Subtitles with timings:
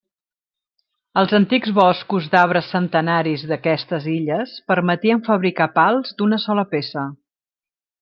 [1.21, 7.11] Els antics boscos d'arbres centenaris d'aquestes illes permetien fabricar pals d'una sola peça.